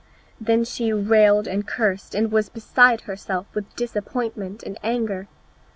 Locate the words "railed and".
0.91-1.67